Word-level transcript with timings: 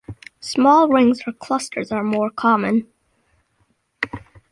Small 0.39 0.87
rings 0.89 1.21
or 1.27 1.31
clusters 1.33 1.91
are 1.91 2.03
more 2.03 2.31
common. 2.31 2.87